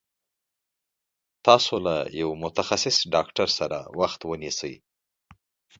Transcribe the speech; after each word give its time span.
تاسو 1.45 1.75
له 1.85 1.95
يوه 2.19 2.35
متخصص 2.43 2.97
ډاکټر 3.13 3.47
سره 3.59 3.77
وخت 3.99 4.19
ونيسي 4.29 4.75